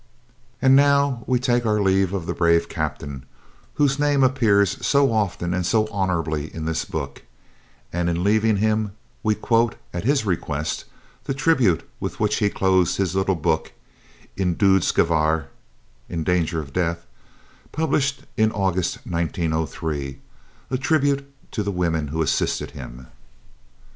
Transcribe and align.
And 0.63 0.75
now 0.75 1.21
we 1.27 1.39
take 1.39 1.63
our 1.63 1.79
leave 1.79 2.11
of 2.11 2.25
the 2.25 2.33
brave 2.33 2.67
Captain 2.67 3.23
whose 3.75 3.99
name 3.99 4.23
appears 4.23 4.83
so 4.83 5.11
often 5.11 5.53
and 5.53 5.63
so 5.63 5.85
honourably 5.89 6.51
in 6.55 6.65
this 6.65 6.85
book, 6.85 7.21
and 7.93 8.09
in 8.09 8.23
leaving 8.23 8.57
him, 8.57 8.93
we 9.21 9.35
quote, 9.35 9.75
at 9.93 10.03
his 10.03 10.25
request, 10.25 10.85
the 11.25 11.35
tribute 11.35 11.87
with 11.99 12.19
which 12.19 12.37
he 12.37 12.49
closed 12.49 12.97
his 12.97 13.15
little 13.15 13.35
book 13.35 13.73
In 14.35 14.55
Doodsgevaar 14.55 15.49
("In 16.09 16.23
Danger 16.23 16.59
of 16.61 16.73
Death") 16.73 17.05
published 17.71 18.23
in 18.35 18.51
August 18.51 19.05
1903 19.05 20.17
a 20.71 20.77
tribute 20.79 21.31
to 21.51 21.61
the 21.61 21.69
women 21.71 22.07
who 22.07 22.23
assisted 22.23 22.71
him. 22.71 23.05